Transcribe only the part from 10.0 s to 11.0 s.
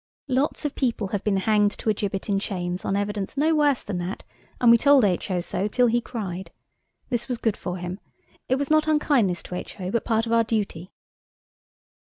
part of our duty.